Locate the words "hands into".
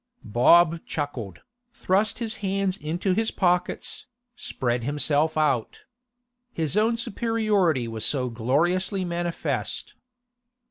2.37-3.13